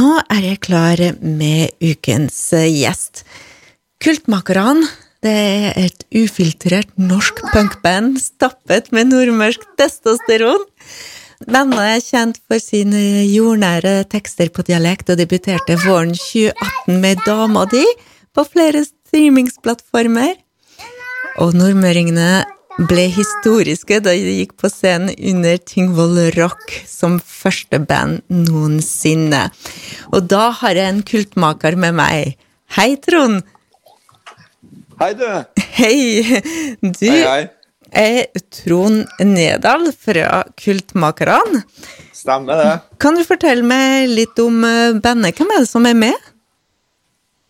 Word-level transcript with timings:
nå 0.00 0.16
er 0.32 0.44
jeg 0.46 0.60
klar 0.64 1.00
med 1.20 1.74
ukens 1.84 2.38
eh, 2.56 2.68
gjest. 2.72 3.24
Kultmakerne 4.00 4.88
det 5.20 5.32
er 5.36 5.74
et 5.76 6.04
ufiltrert 6.16 6.92
norsk 6.96 7.42
punkband 7.52 8.14
stappet 8.22 8.88
med 8.96 9.10
nordmørsk 9.10 9.66
testosteron. 9.76 10.62
Bandet 11.44 11.82
er 11.84 12.04
kjent 12.04 12.38
for 12.48 12.62
sine 12.62 13.26
jordnære 13.28 14.06
tekster 14.12 14.48
på 14.54 14.64
dialekt 14.64 15.12
og 15.12 15.20
debuterte 15.20 15.76
våren 15.84 16.14
2018 16.16 17.02
med 17.02 17.20
Dama 17.26 17.66
di 17.68 17.84
på 18.32 18.46
flere 18.48 18.86
streamingsplattformer. 18.86 20.32
Og 21.44 21.52
nordmøringene 21.56 22.30
ble 22.88 23.04
historiske 23.12 23.98
da 24.00 24.12
de 24.16 24.36
gikk 24.40 24.54
på 24.60 24.70
scenen 24.72 25.12
under 25.32 25.58
Tingvoll 25.68 26.18
Rock 26.36 26.72
som 26.88 27.18
første 27.20 27.80
band 27.84 28.22
noensinne. 28.32 29.48
Og 30.14 30.28
da 30.30 30.48
har 30.62 30.78
jeg 30.78 30.94
en 30.94 31.02
kultmaker 31.06 31.76
med 31.80 31.96
meg. 32.00 32.36
Hei, 32.76 32.94
Trond! 33.02 33.42
Hei, 35.00 35.12
du! 35.16 35.26
Hei! 35.76 35.96
Du 36.80 37.06
Hei, 37.08 37.20
hei. 37.24 37.42
er 37.96 38.42
Trond 38.52 39.08
Nedal 39.24 39.90
fra 39.96 40.44
Kultmakerne. 40.60 41.64
Stemmer 42.16 42.60
det. 42.60 42.72
Kan 43.00 43.16
du 43.16 43.24
fortelle 43.24 43.64
meg 43.64 44.10
litt 44.12 44.40
om 44.44 44.60
eh, 44.64 44.96
bandet? 45.00 45.36
Hvem 45.40 45.54
er 45.56 45.64
det 45.64 45.70
som 45.70 45.88
er 45.88 45.96
med? 45.96 46.29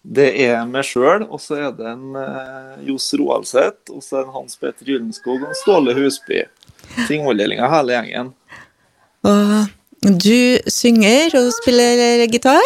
Det 0.01 0.31
er 0.47 0.63
meg 0.65 0.87
sjøl, 0.89 1.27
og 1.29 1.41
så 1.43 1.59
er 1.61 1.73
det 1.77 1.89
en 1.91 2.15
uh, 2.17 2.79
Johs 2.89 3.11
Roaldseth, 3.21 3.93
og 3.93 4.01
så 4.01 4.17
er 4.17 4.23
det 4.23 4.31
en 4.31 4.37
Hans 4.39 4.57
Petter 4.57 4.89
Gyllenskog 4.89 5.43
og 5.43 5.51
en 5.51 5.59
Ståle 5.61 5.95
Husby. 5.99 6.47
Tingvolldelinga, 7.09 7.69
hele 7.69 7.99
gjengen. 7.99 8.31
Og 9.29 10.15
du 10.25 10.71
synger 10.73 11.37
og 11.37 11.51
spiller 11.59 12.25
gitar? 12.33 12.65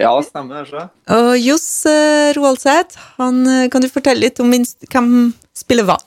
Ja, 0.00 0.14
stemmer 0.24 0.64
det. 0.64 0.70
så. 0.72 0.86
Og 1.14 1.36
Johs 1.38 1.68
uh, 1.86 2.32
Roaldseth, 2.38 2.98
han, 3.20 3.44
eh, 3.46 3.68
kan 3.70 3.84
du 3.84 3.90
fortelle 3.92 4.24
litt 4.24 4.40
om 4.42 4.50
hvem 4.50 5.12
spiller 5.54 5.86
hva? 5.86 6.00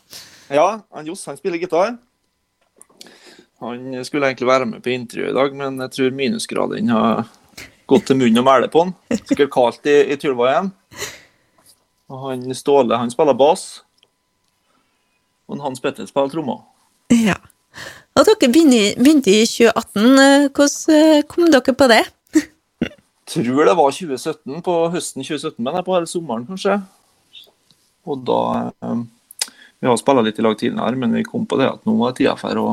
Ja, 0.49 0.81
han 0.91 1.07
Johs 1.07 1.23
han 1.29 1.37
spiller 1.37 1.61
gitar. 1.61 1.95
Han 3.61 3.93
skulle 4.05 4.27
egentlig 4.27 4.49
være 4.49 4.67
med 4.69 4.83
på 4.83 4.91
intervjuet 4.93 5.31
i 5.31 5.37
dag, 5.37 5.55
men 5.61 5.79
jeg 5.85 5.93
tror 5.95 6.17
minusgraden 6.17 6.91
har 6.93 7.23
gått 7.87 8.07
til 8.09 8.19
munnen 8.19 8.41
og 8.41 8.47
mæle 8.47 8.69
på 8.71 8.85
han. 8.85 8.95
Sikkert 9.23 9.51
kaldt 9.53 9.89
i, 9.89 9.97
i 10.13 10.17
Tylvaien. 10.19 10.71
Og 12.07 12.23
han 12.29 12.47
Ståle 12.55 12.99
han 12.99 13.11
spiller 13.11 13.37
bass. 13.37 13.81
Og 15.47 15.55
han 15.55 15.65
Hans 15.65 15.83
Petter 15.83 16.07
spiller 16.07 16.31
trommer. 16.31 16.63
Ja. 17.13 17.37
Og 18.17 18.25
dere 18.25 18.49
begynte, 18.51 19.31
i 19.31 19.45
2018. 19.45 20.19
eh, 20.19 20.47
Hvordan 20.51 20.95
eh, 20.97 21.25
kom 21.29 21.51
dere 21.53 21.75
på 21.77 21.89
det? 21.91 22.03
tror 23.27 23.65
det 23.65 23.75
var 23.75 23.91
2017, 23.91 24.61
på 24.63 24.75
høsten 24.93 25.23
2017, 25.23 25.59
men 25.59 25.73
det 25.73 25.81
er 25.81 25.87
på 25.87 25.95
hele 25.97 26.09
sommeren 26.09 26.45
kanskje. 26.47 26.79
Og 28.07 28.23
da 28.27 28.41
eh, 28.71 29.01
Vi 29.77 29.85
har 29.87 29.97
spilt 29.99 30.23
litt 30.25 30.39
i 30.39 30.45
lag 30.45 30.55
tidligere, 30.57 30.97
men 30.97 31.13
vi 31.13 31.25
kom 31.27 31.45
på 31.45 31.59
det 31.59 31.67
at 31.69 31.83
nå 31.85 31.97
var 31.99 32.13
det 32.13 32.23
tida 32.23 32.37
for 32.39 32.61
å 32.61 32.69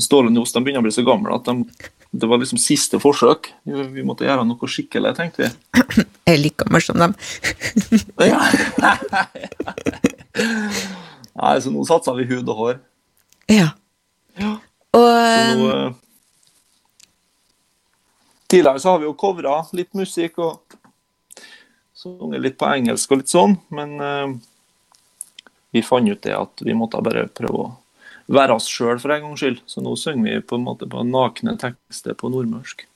Ståle 0.00 0.30
og 0.30 0.36
Johs 0.38 0.54
begynner 0.54 0.80
å 0.80 0.86
bli 0.86 0.92
så 0.94 1.02
gamle 1.02 1.34
at 1.34 1.48
de, 1.48 1.64
det 2.10 2.26
var 2.26 2.40
liksom 2.42 2.58
siste 2.58 2.98
forsøk. 2.98 3.52
Vi, 3.62 4.02
måtte 4.06 4.26
gjøre 4.26 4.44
noe 4.46 4.70
skikkelig, 4.70 5.12
tenkte 5.18 5.46
vi. 5.46 5.50
Jeg 6.30 6.42
liker 6.42 6.70
meg 6.72 6.84
som 6.84 6.98
dem. 6.98 7.14
Ja. 8.30 8.40
Nei, 11.40 11.54
så 11.62 11.70
nå 11.72 11.84
satsa 11.88 12.12
vi 12.18 12.26
hud 12.28 12.48
og 12.50 12.58
hår. 12.58 12.80
Ja. 13.50 13.70
Ja. 14.40 14.56
Og 14.96 15.06
Så 15.06 15.56
nå 15.58 15.68
eh, 15.70 15.84
eh, 15.86 15.92
Tidligere 18.50 18.82
så 18.82 18.90
har 18.90 18.98
vi 18.98 19.06
jo 19.06 19.14
covra 19.14 19.60
litt 19.78 19.92
musikk 19.94 20.40
og 20.42 20.74
sunget 21.94 22.42
litt 22.42 22.56
på 22.58 22.66
engelsk 22.66 23.12
og 23.12 23.20
litt 23.20 23.30
sånn, 23.30 23.54
men 23.70 23.92
uh, 24.02 24.32
vi 25.70 25.84
fant 25.86 26.10
ut 26.10 26.22
det 26.24 26.34
at 26.34 26.64
vi 26.66 26.74
måtte 26.74 26.98
bare 27.04 27.28
prøve 27.30 27.60
å 27.60 27.68
være 28.30 28.54
oss 28.56 28.68
sjøl 28.70 29.00
for 29.02 29.12
en 29.14 29.24
gangs 29.24 29.42
skyld. 29.42 29.58
Så 29.66 29.82
nå 29.84 29.96
synger 29.98 30.22
vi 30.28 30.40
på 30.46 30.58
en 30.58 30.66
måte 30.66 30.88
på 30.90 31.02
nakne 31.06 31.56
tekster 31.60 32.16
på 32.18 32.30
nordmørsk. 32.32 32.86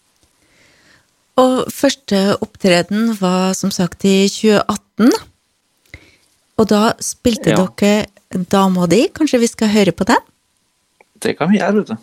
Og 1.43 1.65
første 1.75 2.37
opptreden 2.45 3.17
var 3.19 3.57
som 3.59 3.73
sagt 3.75 4.05
i 4.07 4.29
2018. 4.31 5.11
Og 6.59 6.69
da 6.71 6.93
spilte 7.03 7.51
Ja. 7.51 7.67
dere 7.67 8.07
Dama 8.51 8.87
di. 8.87 9.09
Kanskje 9.15 9.41
vi 9.41 9.47
skal 9.51 9.69
høre 9.69 9.93
på 9.93 10.07
den? 10.07 10.23
Det 11.21 11.37
kan 11.39 11.51
vi 11.51 11.59
gjøre, 11.59 11.75
vet 11.83 11.89
du. 11.89 11.97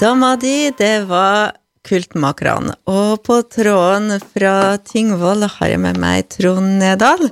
Dama 0.00 0.36
di, 0.36 0.70
det 0.70 1.08
var 1.08 1.52
Kultmakerne. 1.82 2.74
Og 2.86 3.22
på 3.24 3.40
tråden 3.48 4.20
fra 4.20 4.76
Tingvoll 4.84 5.46
har 5.48 5.66
jeg 5.72 5.80
med 5.80 5.96
meg 5.96 6.28
Trond 6.28 6.78
Nedal. 6.78 7.30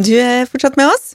Du 0.00 0.14
er 0.16 0.46
fortsatt 0.48 0.76
med 0.80 0.88
oss? 0.88 1.14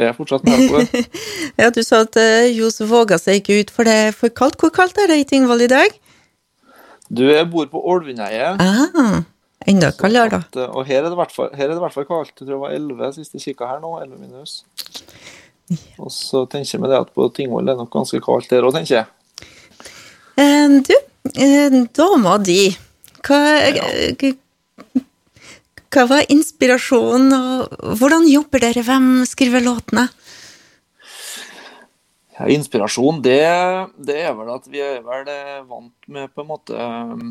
Jeg 0.00 0.08
er 0.08 0.14
fortsatt 0.16 0.46
med 0.48 0.62
på 0.70 0.80
det. 0.80 1.02
Ja, 1.60 1.68
du 1.74 1.82
sa 1.84 1.98
at 2.06 2.16
uh, 2.16 2.46
Johs 2.48 2.80
våga 2.88 3.18
seg 3.20 3.42
ikke 3.42 3.58
ut, 3.60 3.72
for 3.74 3.84
det 3.88 3.96
er 4.06 4.14
for 4.16 4.32
kaldt. 4.32 4.56
Hvor 4.62 4.72
kaldt 4.72 4.96
er 5.02 5.10
det 5.10 5.18
i 5.20 5.26
Tingvoll 5.28 5.66
i 5.66 5.68
dag? 5.68 5.92
Du, 7.10 7.26
jeg 7.26 7.44
bor 7.52 7.66
på 7.68 7.82
Ålvundeiet. 7.92 8.62
Ah, 8.62 9.20
enda 9.68 9.90
kaldere, 9.98 10.38
da. 10.38 10.62
Eh, 10.62 10.70
Og 10.72 10.86
her 10.88 11.02
er 11.02 11.08
det 11.10 11.12
i 11.12 11.20
hvert 11.20 11.34
fall, 11.34 12.06
kaldt. 12.08 12.32
Jeg 12.32 12.46
tror 12.46 12.52
det 12.54 12.60
var 12.62 12.76
11 12.76 13.12
sist 13.18 13.34
jeg 13.36 13.44
kikka 13.50 13.68
her 13.68 13.82
nå. 13.82 13.92
11 14.00 14.22
minus. 14.22 14.54
Og 16.00 16.08
så 16.14 16.46
tenker 16.50 16.76
jeg 16.76 16.82
meg 16.82 16.94
det 16.94 17.00
at 17.04 17.12
på 17.14 17.26
Tingvoll 17.36 17.66
er 17.68 17.74
det 17.74 17.82
nok 17.82 17.92
ganske 17.98 18.22
kaldt 18.24 18.48
der 18.54 18.64
òg, 18.68 18.78
tenker 18.78 19.02
jeg. 19.02 19.48
Eh, 20.40 20.78
du, 20.86 20.94
eh, 21.34 21.80
dama 21.98 22.38
di, 22.40 22.70
hva, 23.26 23.42
Ja. 23.76 23.90
Hva 25.90 26.04
var 26.06 26.28
inspirasjonen, 26.30 27.32
og 27.34 27.96
hvordan 27.98 28.28
jobber 28.30 28.62
dere? 28.62 28.84
Hvem 28.86 29.24
skriver 29.26 29.64
låtene? 29.64 30.06
Ja, 32.36 32.46
inspirasjon, 32.48 33.18
det, 33.24 33.40
det 33.98 34.20
er 34.22 34.36
vel 34.38 34.52
at 34.54 34.68
vi 34.70 34.80
er 34.80 35.02
vel 35.04 35.26
eh, 35.28 35.56
vant 35.68 36.06
med 36.08 36.30
på 36.32 36.44
en 36.44 36.48
måte 36.48 36.76
eh, 36.78 37.24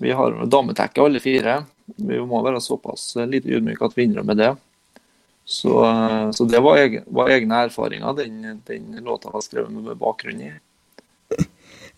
Vi 0.00 0.14
har 0.14 0.38
dametekke 0.48 1.02
alle 1.02 1.20
fire. 1.20 1.58
Vi 1.98 2.20
må 2.22 2.40
være 2.46 2.62
såpass 2.64 3.10
eh, 3.18 3.28
lite 3.28 3.50
ydmyke 3.50 3.84
at 3.84 3.98
vi 3.98 4.06
innrømmer 4.06 4.38
det. 4.38 4.52
Så, 5.44 5.74
så 6.32 6.46
det 6.48 6.62
var, 6.64 6.78
egen, 6.80 7.02
var 7.12 7.28
egne 7.34 7.58
erfaringer 7.66 8.14
den, 8.16 8.62
den 8.64 8.94
låta 9.04 9.28
var 9.28 9.42
skrevet 9.44 9.74
med 9.74 9.98
bakgrunn 10.00 10.40
i. 10.40 10.54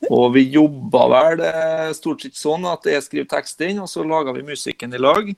Og 0.06 0.34
vi 0.36 0.44
jobba 0.52 1.06
vel 1.10 1.42
eh, 1.46 1.90
stort 1.96 2.22
sett 2.22 2.36
sånn 2.38 2.66
at 2.68 2.84
jeg 2.86 3.04
skriver 3.04 3.28
teksten, 3.30 3.80
og 3.82 3.88
så 3.90 4.04
laga 4.06 4.34
vi 4.36 4.44
musikken 4.46 4.94
i 4.94 5.00
lag. 5.00 5.32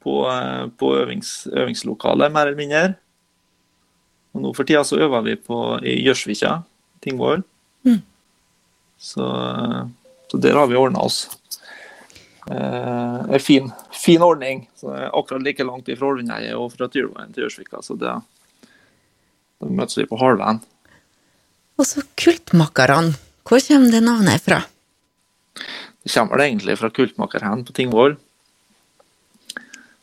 På, 0.00 0.16
eh, 0.32 0.66
på 0.80 0.90
øvings, 0.98 1.32
øvingslokalet, 1.52 2.32
mer 2.34 2.50
eller 2.50 2.58
mindre. 2.58 2.84
Og 4.34 4.44
nå 4.44 4.52
for 4.56 4.68
tida 4.68 4.82
så 4.86 5.00
øver 5.00 5.24
vi 5.26 5.38
på 5.40 5.60
i 5.86 6.00
Gjørsvika, 6.04 6.60
Tingvoll. 7.02 7.42
Mm. 7.86 8.02
Så, 9.00 9.26
så 10.28 10.40
der 10.42 10.58
har 10.58 10.68
vi 10.70 10.78
ordna 10.78 11.06
oss. 11.06 11.24
Eh, 12.50 13.34
en 13.34 13.40
fin, 13.40 13.70
fin 13.92 14.22
ordning. 14.22 14.66
Så 14.76 14.90
det 14.90 15.06
er 15.06 15.16
akkurat 15.16 15.46
like 15.46 15.64
langt 15.64 15.88
fra 15.88 16.10
Ålvundeidet 16.10 16.56
og 16.58 16.72
fra 16.74 16.90
Tyrveien 16.90 17.32
til 17.34 17.46
Gjørsvika. 17.46 17.82
Så 17.86 17.96
det, 18.00 18.12
da 19.60 19.70
møtes 19.70 19.98
vi 19.98 20.08
på 20.10 20.18
halvveien. 20.20 20.62
Og 21.80 21.86
så 21.88 22.02
Kultmakerne. 22.20 23.14
Hvor 23.48 23.62
kommer 23.64 23.90
det 23.94 24.02
navnet 24.04 24.42
fra? 24.44 24.58
Det 26.04 26.12
kommer 26.12 26.36
det 26.40 26.50
egentlig 26.50 26.76
fra 26.78 26.90
Kultmakerhen 26.92 27.62
på 27.64 27.72
Tingvoll. 27.76 28.18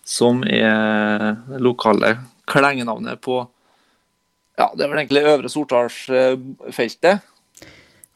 Som 0.08 0.42
er 0.48 1.36
det 1.52 1.62
lokale 1.62 2.16
klengenavnet 2.50 3.22
på 3.22 3.44
Ja, 4.58 4.72
det 4.74 4.88
er 4.88 4.90
vel 4.90 5.04
egentlig 5.04 5.22
Øvre 5.30 5.50
Sortdalsfeltet. 5.54 7.20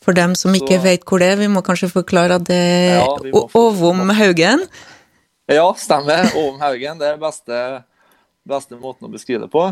For 0.02 0.18
dem 0.18 0.34
som 0.34 0.56
ikke 0.58 0.80
Så- 0.80 0.84
vet 0.84 1.06
hvor 1.06 1.20
det 1.22 1.28
er, 1.30 1.36
vi 1.38 1.48
må 1.48 1.62
kanskje 1.62 1.92
forklare 1.92 2.40
at 2.40 2.44
det 2.46 2.58
er 2.58 2.98
Ja, 2.98 3.42
Åvom 3.54 4.10
Haugen. 4.10 4.68
Ja, 5.48 5.68
stemmer. 5.78 6.34
Åvom 6.34 6.60
Haugen. 6.60 6.98
Det 6.98 7.08
er 7.14 7.18
beste, 7.18 7.84
beste 8.48 8.72
måten 8.82 9.06
å 9.06 9.12
beskrive 9.14 9.42
det 9.42 9.52
på. 9.52 9.68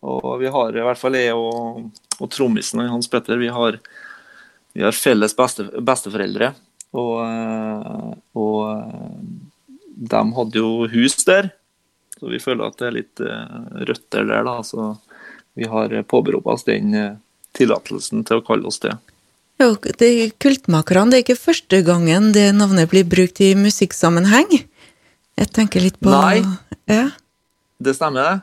Og 0.00 0.38
vi 0.40 0.48
har 0.48 0.76
i 0.76 0.84
hvert 0.84 1.00
fall 1.00 1.18
jeg 1.18 1.36
og, 1.36 1.90
og 2.16 2.30
trommisen 2.32 2.80
Hans 2.88 3.10
Petter, 3.10 3.36
vi 3.40 3.50
har, 3.52 3.76
vi 4.72 4.84
har 4.84 4.96
felles 4.96 5.36
beste, 5.36 5.68
besteforeldre. 5.84 6.54
Og, 6.96 7.16
eh, 7.22 8.06
og 8.40 8.56
eh, 8.72 9.18
de 10.10 10.22
hadde 10.38 10.62
jo 10.62 10.88
hus 10.90 11.18
der, 11.28 11.52
så 12.18 12.32
vi 12.32 12.40
føler 12.42 12.66
at 12.66 12.80
det 12.80 12.88
er 12.88 12.96
litt 12.96 13.22
eh, 13.22 13.60
røtter 13.90 14.26
der, 14.26 14.42
da. 14.48 14.56
Så 14.66 14.94
vi 15.58 15.68
har 15.70 15.94
påberopt 16.08 16.48
oss 16.48 16.66
den 16.66 16.96
tillatelsen 17.56 18.24
til 18.26 18.40
å 18.40 18.44
kalle 18.46 18.70
oss 18.70 18.80
det. 18.82 18.94
Jo, 19.60 19.74
det 19.76 20.08
er 20.08 20.30
Kultmakerne, 20.40 21.12
det 21.12 21.18
er 21.18 21.24
ikke 21.26 21.42
første 21.42 21.82
gangen 21.84 22.30
det 22.32 22.46
navnet 22.56 22.88
blir 22.88 23.04
brukt 23.04 23.42
i 23.44 23.52
musikksammenheng. 23.58 24.62
Jeg 25.40 25.50
tenker 25.56 25.84
litt 25.84 25.98
på 26.00 26.12
Nei. 26.12 26.40
Ja. 26.88 27.10
Det 27.80 27.92
stemmer, 27.96 28.40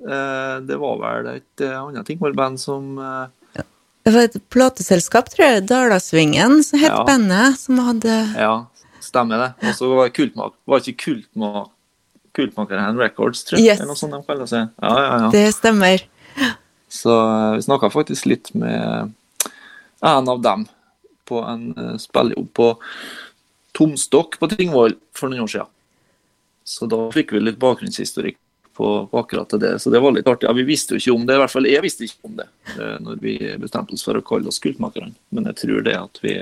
det. 0.00 0.72
Eh, 0.74 0.78
var 0.78 0.98
vel 1.00 1.26
et 1.36 1.60
eh, 1.64 1.76
annet 1.80 2.06
Tingvoll-band 2.06 2.60
som 2.60 2.98
eh, 2.98 3.62
Det 4.06 4.12
var 4.14 4.28
et 4.28 4.36
plateselskap, 4.50 5.30
tror 5.32 5.46
jeg, 5.46 5.66
Dalasvingen, 5.68 6.62
som 6.64 6.78
het 6.78 6.92
Ja. 6.92 7.04
bandet, 7.04 7.58
som 7.58 7.78
hadde 7.78 8.34
Ja, 8.36 8.66
stemmer 9.00 9.38
det. 9.38 9.68
Og 9.68 9.74
så 9.74 9.88
var 9.94 10.08
det 10.08 10.14
kultmak, 10.14 10.54
var 10.66 10.80
ikke 10.80 10.96
kultmak, 11.04 11.72
Kultmakeren 12.36 12.98
Records, 13.00 13.44
tror 13.48 13.56
jeg. 13.56 13.64
Yes. 13.70 13.78
Eller 13.80 13.88
noe 13.88 13.96
sånt 13.96 14.12
de 14.12 14.18
kaller 14.26 14.46
seg. 14.46 14.68
Ja, 14.82 14.90
ja, 15.00 15.18
ja. 15.22 15.28
Det 15.32 15.54
stemmer. 15.54 16.02
Så 16.92 17.14
vi 17.56 17.62
snakka 17.64 17.88
faktisk 17.88 18.26
litt 18.28 18.50
med 18.54 19.14
en 20.04 20.28
av 20.28 20.42
dem 20.44 20.66
på 21.24 21.40
en 21.48 21.96
spillejobb 21.96 22.50
på 22.52 22.76
Tomstokk 23.72 24.36
på 24.38 24.50
Tingvoll 24.52 24.98
for 25.16 25.32
noen 25.32 25.46
år 25.46 25.48
siden. 25.54 25.72
Så 26.66 26.84
da 26.90 27.06
fikk 27.14 27.32
vi 27.32 27.40
litt 27.40 27.58
bakgrunnshistorikk 27.62 28.36
på, 28.76 28.88
på 29.10 29.18
akkurat 29.22 29.56
det. 29.60 29.72
Så 29.82 29.90
det 29.90 30.00
var 30.04 30.14
litt 30.14 30.28
artig. 30.28 30.48
Ja, 30.48 30.54
vi 30.56 30.66
visste 30.68 30.94
jo 30.96 31.02
ikke 31.02 31.16
om 31.16 31.26
det, 31.28 31.36
i 31.36 31.42
hvert 31.42 31.52
fall 31.52 31.68
jeg 31.70 31.84
visste 31.84 32.06
ikke 32.06 32.28
om 32.30 32.36
det 32.38 32.46
eh, 32.76 32.96
når 33.02 33.20
vi 33.22 33.36
bestemte 33.62 33.96
oss 33.96 34.04
for 34.06 34.18
å 34.18 34.24
kalle 34.26 34.52
oss 34.52 34.60
Kultmakerne. 34.62 35.14
Men 35.34 35.48
jeg 35.50 35.60
tror 35.64 35.86
det 35.86 35.96
at 35.98 36.20
vi 36.24 36.36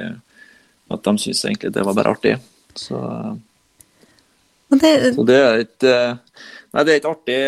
at 0.92 1.06
de 1.06 1.14
syntes 1.16 1.44
egentlig 1.46 1.72
det 1.74 1.84
var 1.86 1.96
bare 1.96 2.12
artig. 2.12 2.34
Så, 2.74 2.98
det, 4.74 4.92
så 5.14 5.24
det 5.28 5.38
er 5.38 5.62
et 5.62 5.86
eh, 5.86 6.16
Nei, 6.74 6.82
det 6.82 6.90
er 6.90 6.98
et 6.98 7.06
artig 7.06 7.40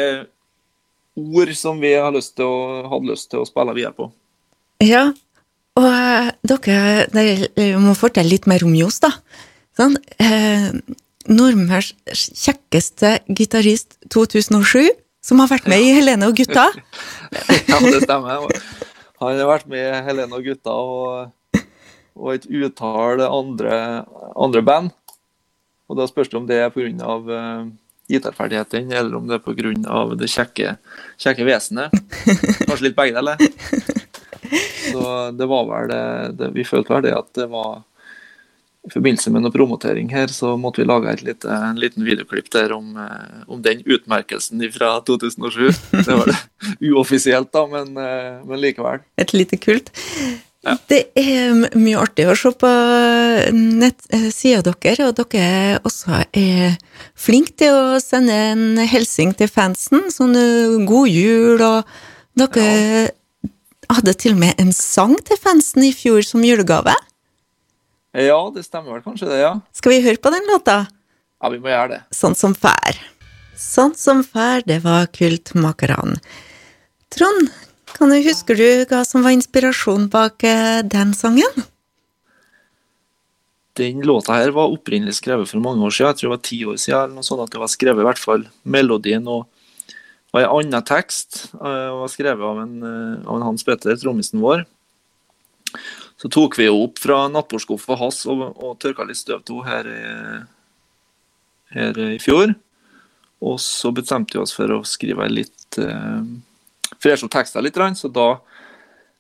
ord 1.18 1.50
som 1.58 1.80
vi 1.82 1.90
har 1.96 2.12
lyst 2.14 2.36
til 2.38 2.46
å, 2.46 2.84
hadde 2.92 3.10
lyst 3.10 3.32
til 3.32 3.42
å 3.42 3.48
spille 3.48 3.74
videre 3.74 3.96
på. 3.96 4.10
ja. 4.86 5.08
Og 5.76 5.84
eh, 5.84 6.30
dere, 6.46 7.06
dere 7.12 7.80
må 7.82 7.92
fortelle 7.98 8.30
litt 8.30 8.46
mer 8.48 8.62
om 8.64 8.72
Johs, 8.78 8.96
da. 9.04 9.10
Sånn, 9.76 9.98
eh, 10.22 10.70
Nordmørs 11.32 11.92
kjekkeste 12.12 13.18
gitarist 13.28 13.98
2007, 14.12 14.90
som 15.24 15.42
har 15.42 15.50
vært 15.50 15.68
med 15.70 15.82
i 15.82 15.94
Helene 15.96 16.30
og 16.30 16.36
gutta. 16.38 16.68
Ja, 17.66 17.80
det 17.82 18.04
stemmer. 18.04 18.46
Han 19.20 19.40
har 19.40 19.48
vært 19.48 19.66
med 19.70 19.82
i 19.82 20.04
Helene 20.06 20.38
og 20.38 20.46
gutta 20.46 20.74
og, 20.76 21.64
og 22.14 22.30
et 22.34 22.46
utall 22.46 23.24
andre, 23.26 23.80
andre 24.36 24.62
band. 24.64 24.94
Og 25.90 25.98
da 25.98 26.06
spørs 26.08 26.30
det 26.30 26.38
om 26.38 26.46
det 26.48 26.60
er 26.62 26.72
pga. 26.74 27.18
Uh, 27.26 27.66
gitarferdighetene, 28.06 28.94
eller 28.94 29.18
om 29.18 29.26
det 29.26 29.40
er 29.40 29.42
pga. 29.42 30.04
det 30.14 30.30
kjekke, 30.30 30.76
kjekke 31.18 31.46
vesenet. 31.46 31.94
Kanskje 32.66 32.88
litt 32.88 32.98
begge 32.98 33.16
deler. 33.18 33.40
Så 34.92 35.12
det 35.34 35.48
var 35.50 35.66
vel 35.66 35.88
det, 35.90 36.02
det 36.38 36.52
Vi 36.54 36.64
følte 36.66 36.94
vel 36.94 37.06
det 37.08 37.14
at 37.16 37.32
det 37.34 37.48
var 37.50 37.82
i 38.86 38.92
forbindelse 38.92 39.32
med 39.34 39.42
noe 39.42 39.54
promotering 39.54 40.10
her, 40.14 40.30
så 40.30 40.54
måtte 40.60 40.82
vi 40.82 40.88
lage 40.88 41.16
lite, 41.26 41.50
en 41.50 41.78
liten 41.80 42.06
videoklipp 42.06 42.50
der 42.54 42.74
om, 42.76 42.94
eh, 42.96 43.42
om 43.50 43.62
den 43.62 43.82
utmerkelsen 43.82 44.62
fra 44.72 45.00
2007. 45.06 45.72
Det 45.92 46.06
var 46.06 46.30
det 46.30 46.38
uoffisielt, 46.90 47.50
da, 47.52 47.66
men, 47.70 47.96
eh, 47.98 48.44
men 48.46 48.62
likevel. 48.62 49.02
Et 49.18 49.34
lite 49.34 49.58
kult. 49.58 49.90
Det 50.90 51.02
er 51.14 51.54
mye 51.78 51.98
artig 52.02 52.24
å 52.26 52.34
se 52.34 52.50
på 52.58 52.70
nettsida 53.54 54.64
dere, 54.66 55.10
og 55.10 55.20
dere 55.20 55.78
også 55.86 56.24
er 56.34 56.78
flinke 57.14 57.54
til 57.62 57.74
å 57.74 58.00
sende 58.02 58.34
en 58.52 58.80
hilsen 58.82 59.34
til 59.38 59.50
fansen. 59.50 60.08
Sånn 60.14 60.34
eh, 60.38 60.78
god 60.86 61.10
jul, 61.10 61.62
og 61.62 61.82
dere 62.38 63.10
hadde 63.90 64.16
til 64.18 64.34
og 64.34 64.42
med 64.42 64.62
en 64.62 64.72
sang 64.74 65.14
til 65.26 65.38
fansen 65.38 65.86
i 65.86 65.94
fjor 65.94 66.22
som 66.26 66.42
julegave. 66.46 66.94
Ja, 68.16 68.38
det 68.54 68.64
stemmer 68.64 68.96
vel 68.96 69.04
kanskje 69.04 69.28
det, 69.28 69.42
ja. 69.42 69.52
Skal 69.76 69.92
vi 69.92 70.00
høre 70.06 70.20
på 70.22 70.32
den 70.32 70.46
låta? 70.48 70.86
Ja, 71.42 71.50
vi 71.52 71.60
må 71.60 71.68
gjøre 71.68 71.90
det. 71.92 72.00
Sånn 72.16 72.36
som 72.38 72.54
fær. 72.56 72.96
Sånn 73.60 73.92
som 73.96 74.22
fær, 74.24 74.64
det 74.64 74.78
var 74.86 75.10
Kultmakerne. 75.12 76.16
Trond, 77.12 77.50
kan 77.92 78.12
du 78.12 78.16
husker 78.24 78.56
du 78.56 78.68
hva 78.88 79.02
som 79.08 79.24
var 79.24 79.36
inspirasjonen 79.36 80.08
bak 80.12 80.44
eh, 80.48 80.80
den 80.84 81.12
sangen? 81.16 81.66
Den 83.76 84.00
låta 84.08 84.38
her 84.40 84.54
var 84.56 84.72
opprinnelig 84.72 85.18
skrevet 85.18 85.50
for 85.52 85.60
mange 85.60 85.84
år 85.84 85.92
siden. 85.92 86.14
Jeg 86.14 86.20
tror 86.20 86.30
det 86.30 86.36
var 86.36 86.44
ti 86.48 86.60
år 86.64 86.80
siden. 86.80 87.02
eller 87.02 87.18
noe 87.18 87.28
sånt 87.28 87.44
at 87.44 87.52
det 87.52 87.60
var 87.60 87.72
skrevet 87.72 88.00
i 88.00 88.08
hvert 88.08 88.20
fall 88.20 88.46
melodien 88.64 89.28
og, 89.28 89.44
og 90.32 90.40
en 90.40 90.48
annen 90.48 90.88
tekst. 90.88 91.42
Det 91.52 91.76
var 92.00 92.12
skrevet 92.12 92.48
av 92.48 92.62
en, 92.64 92.74
eh, 92.80 93.28
av 93.28 93.36
en 93.36 93.46
Hans 93.50 93.64
Petter, 93.68 94.00
trommisen 94.00 94.40
vår. 94.40 94.64
Så 96.16 96.30
tok 96.32 96.56
vi 96.58 96.64
henne 96.68 96.84
opp 96.86 96.98
fra 97.02 97.26
nattbordskuffa 97.28 97.96
hans 98.00 98.22
og, 98.32 98.44
og 98.56 98.78
tørka 98.80 99.04
litt 99.04 99.18
støv 99.20 99.42
til 99.44 99.60
henne 99.66 99.68
her, 99.68 99.90
i- 99.92 100.44
her 101.76 102.00
i 102.14 102.18
fjor. 102.22 102.54
Og 103.44 103.58
så 103.60 103.92
bestemte 103.92 104.32
vi 104.38 104.40
oss 104.40 104.54
for 104.56 104.72
å 104.72 104.80
skrive 104.88 105.26
litt 105.28 105.76
eh, 105.82 106.22
Freshe 107.02 107.26
opp 107.26 107.32
tekster 107.34 107.60
litt, 107.66 107.76
så 107.98 108.08
da, 108.08 108.38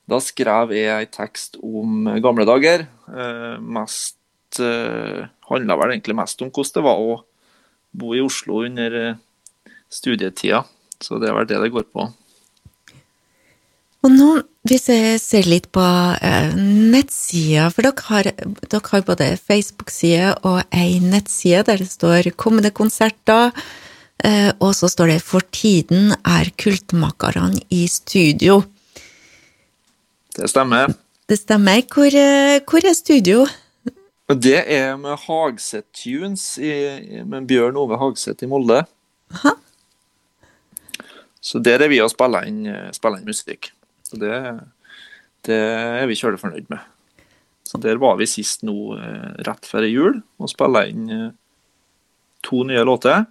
da 0.08 0.18
skrev 0.22 0.70
jeg 0.72 0.88
en 1.08 1.12
tekst 1.12 1.58
om 1.60 2.06
gamle 2.24 2.46
dager. 2.48 2.86
Eh, 3.10 3.56
mest 3.60 4.60
eh, 4.62 5.26
Handla 5.50 5.76
vel 5.78 5.92
egentlig 5.92 6.16
mest 6.16 6.40
om 6.42 6.48
hvordan 6.48 6.72
det 6.78 6.84
var 6.86 7.02
å 7.02 7.18
bo 7.92 8.14
i 8.16 8.22
Oslo 8.24 8.62
under 8.64 8.96
eh, 9.02 9.18
studietida. 9.92 10.62
Så 11.02 11.20
det 11.20 11.28
er 11.28 11.36
vel 11.36 11.50
det 11.50 11.60
det 11.60 11.72
går 11.74 11.84
på. 11.92 12.06
Og 14.06 14.12
nå, 14.14 14.30
hvis 14.66 14.88
jeg 14.90 15.18
ser 15.22 15.46
litt 15.46 15.68
på 15.74 15.82
uh, 15.82 16.54
nettsida, 16.56 17.68
for 17.74 17.86
dere 17.86 18.06
har, 18.08 18.28
dere 18.66 18.90
har 18.90 19.04
både 19.06 19.28
Facebook-side 19.38 20.32
og 20.48 20.62
ei 20.74 20.98
nettside 21.02 21.64
der 21.68 21.82
det 21.82 21.90
står 21.90 22.30
kommende 22.40 22.72
konserter, 22.74 23.52
uh, 24.24 24.50
og 24.58 24.72
så 24.74 24.90
står 24.90 25.12
det 25.12 25.20
'For 25.22 25.46
tiden 25.52 26.14
er 26.24 26.50
kultmakerne 26.58 27.62
i 27.70 27.86
studio'. 27.86 28.64
Det 30.36 30.50
stemmer. 30.50 30.94
Det 31.28 31.38
stemmer. 31.38 31.82
Hvor, 31.92 32.10
uh, 32.10 32.60
hvor 32.66 32.82
er 32.82 32.94
studio? 32.94 33.46
Det 34.28 34.64
er 34.66 34.96
med 34.96 35.16
Hagseth 35.26 35.86
Tunes 35.94 36.58
i, 36.58 37.22
med 37.22 37.46
Bjørn 37.46 37.76
Ove 37.76 37.98
Hagseth 37.98 38.42
i 38.42 38.46
Molde. 38.46 38.84
Aha. 39.30 39.54
Så 41.40 41.62
der 41.62 41.78
er 41.78 41.88
vi 41.88 42.02
og 42.02 42.10
spiller 42.10 42.42
inn, 42.42 42.66
spiller 42.92 43.20
inn 43.20 43.30
musikk. 43.30 43.70
Så 44.16 44.22
det, 44.24 44.36
det 45.44 45.60
er 45.60 46.06
vi 46.08 46.16
kjølig 46.16 46.40
fornøyd 46.40 46.70
med. 46.72 46.92
Så 47.66 47.80
der 47.82 47.98
var 48.00 48.16
vi 48.16 48.28
sist 48.30 48.62
nå 48.64 48.96
eh, 48.96 49.32
rett 49.44 49.66
før 49.68 49.84
jul 49.84 50.20
og 50.40 50.48
spilla 50.48 50.86
inn 50.88 51.10
eh, 51.12 51.32
to 52.46 52.62
nye 52.64 52.84
låter. 52.86 53.26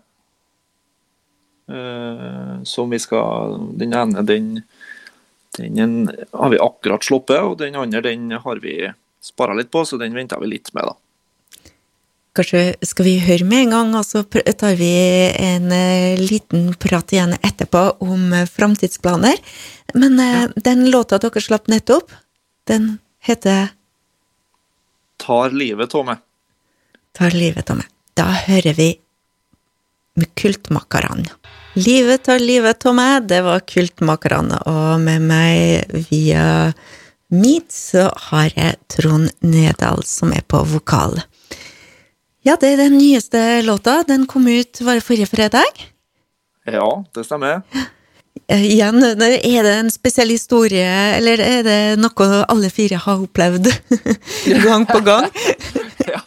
Eh, 1.72 2.52
som 2.70 2.92
vi 2.94 3.00
skal 3.02 3.56
Den 3.80 3.96
ene 3.98 4.22
den, 4.22 4.52
den 5.58 5.96
har 6.30 6.52
vi 6.54 6.62
akkurat 6.62 7.08
sluppet, 7.08 7.42
og 7.42 7.58
den 7.64 7.80
andre 7.80 8.04
den 8.06 8.30
har 8.44 8.62
vi 8.62 8.84
spara 9.24 9.56
litt 9.58 9.72
på, 9.74 9.82
så 9.88 9.98
den 9.98 10.14
venter 10.14 10.44
vi 10.44 10.52
litt 10.52 10.70
med, 10.76 10.92
da. 10.92 11.00
Kanskje 12.36 12.76
skal 12.84 13.08
vi 13.08 13.16
høre 13.24 13.48
med 13.48 13.66
en 13.66 13.74
gang, 13.74 13.94
og 13.96 14.04
så 14.04 14.26
tar 14.28 14.76
vi 14.76 14.92
en 15.40 15.72
eh, 15.72 16.20
liten 16.20 16.74
prat 16.82 17.14
igjen 17.16 17.38
etterpå 17.38 17.84
om 18.04 18.34
uh, 18.36 18.44
framtidsplaner. 18.50 19.40
Men 19.96 20.20
ja. 20.20 20.46
den 20.56 20.90
låta 20.92 21.20
dere 21.24 21.44
slapp 21.44 21.70
nettopp, 21.72 22.12
den 22.68 22.98
heter 23.24 23.70
Tar 25.22 25.56
livet 25.56 25.96
av 25.96 26.10
meg. 26.10 26.20
Tar 27.16 27.32
livet 27.32 27.72
av 27.72 27.80
meg. 27.80 27.88
Da 28.20 28.28
hører 28.46 28.76
vi 28.76 28.90
med 30.20 30.32
Kultmakerne. 30.36 31.32
Livet 31.76 32.24
tar 32.24 32.40
livet 32.40 32.86
av 32.88 32.96
meg, 32.96 33.26
det 33.28 33.42
var 33.44 33.64
Kultmakerne, 33.68 34.62
og 34.68 35.00
med 35.04 35.24
meg 35.28 36.06
via 36.12 36.46
Meet 37.36 37.74
så 37.74 38.06
har 38.30 38.52
jeg 38.54 38.78
Trond 38.92 39.32
Nedal 39.44 40.04
som 40.08 40.32
er 40.36 40.46
på 40.48 40.62
vokal. 40.72 41.18
Ja, 42.46 42.54
det 42.62 42.76
er 42.76 42.78
den 42.78 43.00
nyeste 43.00 43.40
låta. 43.66 44.04
Den 44.06 44.28
kom 44.30 44.46
ut 44.48 44.78
var 44.86 45.00
det 45.00 45.02
forrige 45.02 45.26
fredag. 45.26 45.80
Ja, 46.70 47.04
det 47.18 47.24
stemmer. 47.26 47.64
Eh, 48.46 48.66
Igjen, 48.70 49.02
er 49.02 49.64
det 49.66 49.72
en 49.74 49.90
spesiell 49.90 50.30
historie, 50.30 50.92
eller 51.18 51.42
er 51.42 51.64
det 51.66 51.78
noe 51.98 52.28
alle 52.46 52.70
fire 52.70 53.00
har 53.02 53.24
opplevd 53.24 53.72
gang 54.68 54.86
på 54.86 55.02
gang? 55.08 55.26
ja. 56.14 56.22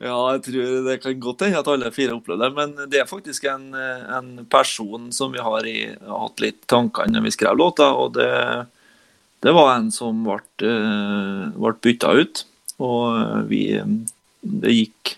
ja, 0.00 0.16
jeg 0.38 0.40
tror 0.46 0.72
det 0.88 0.96
kan 1.02 1.20
godt 1.20 1.44
hende 1.44 1.60
at 1.60 1.68
alle 1.74 1.92
fire 1.92 2.16
opplever 2.16 2.46
det. 2.46 2.50
Men 2.56 2.88
det 2.88 3.02
er 3.02 3.10
faktisk 3.10 3.44
en, 3.52 3.68
en 3.76 4.32
person 4.48 5.12
som 5.12 5.36
vi 5.36 5.44
har 5.44 5.68
i, 5.68 5.82
hatt 6.00 6.40
litt 6.46 6.64
tanker 6.64 7.12
når 7.12 7.28
vi 7.28 7.34
skrev 7.36 7.60
låta. 7.60 7.90
Og 7.92 8.16
det, 8.16 8.32
det 9.44 9.52
var 9.52 9.74
en 9.74 9.92
som 9.92 10.24
ble, 10.24 10.40
eh, 10.64 11.44
ble 11.60 11.76
bytta 11.90 12.16
ut. 12.24 12.46
Og 12.80 13.46
vi 13.52 13.62
Det 14.40 14.72
gikk 14.72 15.16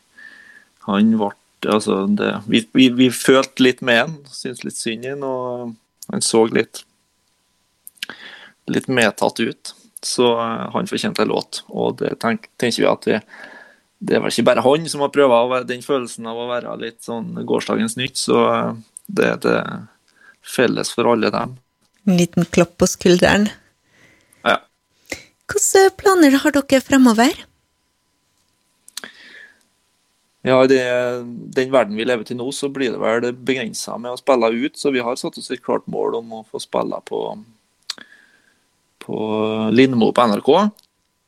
Han 0.88 1.14
ble 1.18 1.35
Altså, 1.66 2.04
det, 2.07 2.28
vi, 2.47 2.61
vi, 2.71 2.85
vi 2.95 3.09
følte 3.11 3.64
litt 3.64 3.80
med 3.83 3.97
han, 3.99 4.12
syntes 4.30 4.61
litt 4.62 4.76
synd 4.78 5.09
i 5.09 5.11
han, 5.11 5.25
og 5.26 5.73
han 6.12 6.23
så 6.23 6.45
litt 6.47 6.85
litt 8.71 8.88
medtatt 8.88 9.40
ut. 9.40 9.75
Så 10.02 10.28
eh, 10.38 10.66
han 10.75 10.87
fortjente 10.87 11.25
en 11.25 11.33
låt, 11.33 11.62
og 11.68 11.99
det 12.02 12.14
tenk, 12.23 12.47
tenker 12.61 12.85
vi 12.85 12.90
at 12.90 13.09
det, 13.09 13.21
det 13.99 14.16
er 14.16 14.23
vel 14.23 14.33
ikke 14.33 14.47
bare 14.50 14.62
han 14.62 14.87
som 14.90 15.02
har 15.02 15.12
prøvd 15.14 15.66
den 15.68 15.83
følelsen 15.83 16.28
av 16.30 16.38
å 16.38 16.49
være 16.50 16.76
litt 16.85 17.00
sånn 17.07 17.33
gårsdagens 17.49 17.99
nytt, 17.99 18.21
så 18.21 18.45
eh, 18.52 18.76
det 19.09 19.33
er 19.33 19.42
det 19.42 19.59
felles 20.47 20.92
for 20.95 21.11
alle 21.11 21.33
dem. 21.35 21.57
En 22.09 22.21
liten 22.21 22.47
klapp 22.49 22.76
på 22.80 22.87
skulderen. 22.88 23.49
Ja. 24.47 24.61
Hvilke 25.50 25.88
planer 25.99 26.38
har 26.45 26.54
dere 26.54 26.85
fremover? 26.85 27.48
Ja, 30.49 30.59
i 30.64 30.69
den 31.52 31.73
verden 31.75 31.97
vi 31.99 32.07
lever 32.09 32.25
til 32.25 32.38
nå, 32.38 32.47
så 32.57 32.71
blir 32.73 32.95
det 32.95 33.00
vel 33.02 33.33
begrensa 33.37 33.99
med 34.00 34.14
å 34.14 34.21
spille 34.21 34.49
ut. 34.55 34.78
Så 34.81 34.93
vi 34.95 35.02
har 35.05 35.19
satt 35.21 35.37
oss 35.37 35.50
et 35.52 35.64
klart 35.64 35.85
mål 35.90 36.23
om 36.23 36.38
å 36.38 36.45
få 36.49 36.61
spille 36.62 37.00
på, 37.05 37.23
på 39.05 39.19
Lindmo 39.75 40.09
på 40.17 40.28
NRK. 40.33 40.52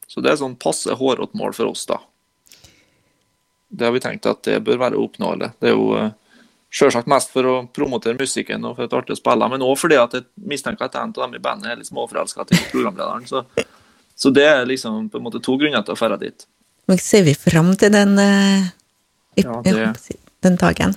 Så 0.09 0.25
det 0.25 0.33
er 0.33 0.41
sånn 0.41 0.57
passe 0.59 0.95
hårete 0.97 1.37
mål 1.39 1.53
for 1.59 1.71
oss, 1.71 1.85
da. 1.91 2.01
Det 3.71 3.87
har 3.87 3.93
vi 3.95 4.03
tenkt 4.03 4.27
at 4.27 4.43
det 4.49 4.57
bør 4.67 4.81
være 4.81 4.99
oppnåelig. 4.99 5.53
Det 5.61 5.71
er 5.71 5.77
jo 5.77 5.91
sjølsagt 5.91 7.05
selvsagt 7.05 7.11
mest 7.11 7.33
for 7.35 7.47
å 7.51 7.55
promotere 7.75 8.19
musikken 8.19 8.65
og 8.67 8.77
for 8.79 8.87
et 8.87 8.95
artig 8.95 9.15
å 9.17 9.19
spille, 9.19 9.47
men 9.51 9.63
òg 9.67 9.77
fordi 9.79 9.99
at 9.99 10.17
jeg 10.17 10.27
mistenker 10.51 10.87
at 10.87 10.97
en 10.99 11.13
av 11.13 11.25
dem 11.25 11.37
i 11.39 11.43
bandet 11.43 11.73
er 11.73 11.79
litt 11.79 11.91
småforelska 11.91 12.47
til 12.47 12.63
programlederen. 12.71 13.27
Så, 13.27 13.45
så 14.15 14.31
det 14.35 14.47
er 14.47 14.67
liksom 14.71 15.09
på 15.11 15.19
en 15.19 15.27
måte 15.27 15.43
to 15.43 15.57
grunner 15.59 15.83
til 15.87 15.95
å 15.95 16.11
dra 16.11 16.19
dit. 16.21 16.47
Men 16.91 16.99
ser 17.03 17.27
vi 17.27 17.35
fram 17.39 17.75
til 17.79 17.93
den, 17.95 18.19
eh, 18.19 18.71
Ja, 19.37 19.61
det- 19.63 20.19
den 20.43 20.57
dagen? 20.57 20.95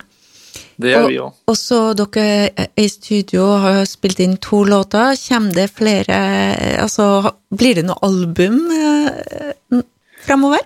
Det 0.76 0.90
gjør 0.90 1.08
vi 1.08 1.18
òg. 1.18 1.32
Og 1.48 1.56
så 1.56 1.94
dere 1.94 2.50
er 2.56 2.68
i 2.76 2.88
studio 2.88 3.46
har 3.62 3.84
spilt 3.86 4.20
inn 4.20 4.36
to 4.38 4.64
låter. 4.64 5.14
Kommer 5.28 5.52
det 5.54 5.70
flere 5.70 6.78
Altså, 6.82 7.32
blir 7.54 7.74
det 7.74 7.84
noe 7.86 7.98
album 8.02 8.70
eh, 8.70 9.82
fremover? 10.26 10.60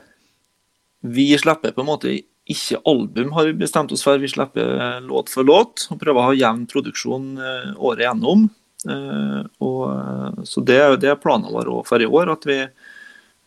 Vi 1.02 1.36
slipper 1.38 1.72
på 1.72 1.80
en 1.84 1.86
måte 1.86 2.22
ikke 2.48 2.80
album, 2.86 3.32
har 3.32 3.44
vi 3.44 3.52
bestemt 3.52 3.92
oss 3.92 4.02
for. 4.02 4.18
Vi 4.18 4.28
slipper 4.28 5.00
låt 5.04 5.28
for 5.28 5.44
låt 5.44 5.86
og 5.90 6.00
prøver 6.00 6.20
å 6.20 6.28
ha 6.30 6.36
jevn 6.36 6.66
produksjon 6.66 7.38
eh, 7.38 7.74
året 7.76 8.06
gjennom. 8.06 8.48
Eh, 8.88 9.42
Og, 9.60 9.82
eh, 9.90 10.44
så 10.44 10.64
det, 10.64 11.00
det 11.00 11.10
er 11.10 11.20
planen 11.20 11.52
vår 11.52 11.84
for 11.86 12.00
i 12.00 12.06
år. 12.06 12.32
at 12.32 12.44
vi, 12.46 12.66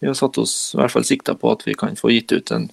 vi 0.01 0.08
har 0.08 0.13
satt 0.13 0.38
oss 0.38 0.74
i 0.75 0.78
hvert 0.78 0.92
fall 0.92 1.04
sikta 1.04 1.34
på 1.36 1.51
at 1.51 1.66
vi 1.66 1.74
kan 1.74 1.96
få 1.96 2.12
gitt 2.13 2.32
ut 2.32 2.51
en 2.51 2.70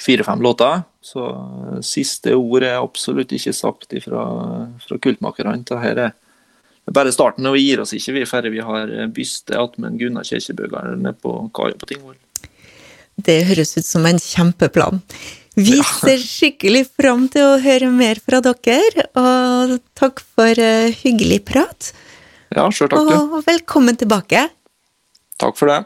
fire-fem 0.00 0.42
låter. 0.44 0.82
Så 1.04 1.24
eh, 1.30 1.80
siste 1.84 2.34
ord 2.38 2.66
er 2.66 2.80
absolutt 2.80 3.32
ikke 3.36 3.54
sagt 3.56 3.96
fra, 4.04 4.26
fra 4.84 5.00
kultmakerne. 5.08 5.58
Dette 5.62 5.80
er 5.92 6.04
er 6.84 6.92
bare 6.92 7.12
starten, 7.16 7.46
og 7.48 7.54
vi 7.56 7.62
gir 7.64 7.80
oss 7.80 7.94
ikke 7.96 8.12
vi 8.12 8.26
før 8.28 8.50
vi 8.52 8.60
har 8.60 8.90
byste 9.16 9.56
attmed 9.56 9.96
Gunnar 9.96 10.26
Kirkebøger 10.28 10.98
nede 11.00 11.16
på 11.16 11.32
kaia 11.56 11.78
på 11.80 11.88
Tingvoll. 11.88 12.18
Det 13.16 13.38
høres 13.48 13.72
ut 13.78 13.86
som 13.86 14.04
en 14.04 14.20
kjempeplan. 14.20 15.00
Vi 15.54 15.78
ser 15.86 16.18
skikkelig 16.18 16.88
fram 16.98 17.28
til 17.30 17.46
å 17.46 17.58
høre 17.62 17.86
mer 17.94 18.18
fra 18.18 18.40
dere, 18.42 19.06
og 19.14 19.76
takk 19.94 20.22
for 20.34 20.58
eh, 20.58 20.90
hyggelig 21.04 21.44
prat. 21.46 21.92
Ja, 22.50 22.66
sjøl 22.74 22.90
takk, 22.90 23.06
du. 23.06 23.36
Og 23.38 23.46
velkommen 23.46 23.98
tilbake. 23.98 24.48
Takk 25.38 25.58
for 25.58 25.70
det. 25.70 25.84